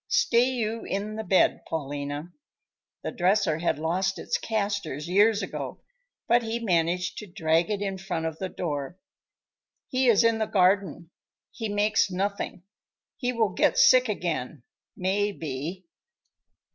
Stay 0.07 0.49
you 0.49 0.83
in 0.83 1.15
the 1.15 1.23
bed, 1.23 1.63
Paulina." 1.67 2.33
The 3.03 3.11
dresser 3.11 3.59
had 3.59 3.77
lost 3.77 4.17
its 4.17 4.39
casters 4.39 5.07
years 5.07 5.43
ago, 5.43 5.83
but 6.27 6.41
he 6.41 6.57
managed 6.59 7.19
to 7.19 7.27
drag 7.27 7.69
it 7.69 7.83
in 7.83 7.99
front 7.99 8.25
of 8.25 8.39
the 8.39 8.49
door. 8.49 8.97
"He 9.89 10.07
is 10.07 10.23
in 10.23 10.39
the 10.39 10.47
garden. 10.47 11.11
He 11.51 11.69
makes 11.69 12.09
nothing. 12.09 12.63
He 13.17 13.31
will 13.31 13.49
get 13.49 13.77
sick 13.77 14.09
again, 14.09 14.63
may 14.97 15.31
be." 15.31 15.85